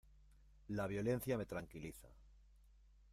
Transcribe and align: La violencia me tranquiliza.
La 0.69 0.87
violencia 0.87 1.37
me 1.37 1.45
tranquiliza. 1.45 2.07